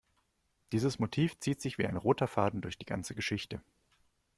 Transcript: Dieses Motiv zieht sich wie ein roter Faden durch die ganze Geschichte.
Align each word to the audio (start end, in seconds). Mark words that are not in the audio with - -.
Dieses 0.71 0.97
Motiv 0.97 1.37
zieht 1.39 1.61
sich 1.61 1.77
wie 1.77 1.85
ein 1.85 1.95
roter 1.95 2.25
Faden 2.27 2.61
durch 2.61 2.79
die 2.79 2.87
ganze 2.87 3.13
Geschichte. 3.13 3.61